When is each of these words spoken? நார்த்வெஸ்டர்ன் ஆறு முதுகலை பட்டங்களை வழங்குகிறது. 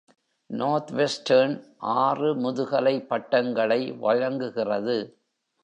நார்த்வெஸ்டர்ன் 0.49 1.63
ஆறு 1.77 2.35
முதுகலை 2.35 3.05
பட்டங்களை 3.05 3.91
வழங்குகிறது. 3.91 4.97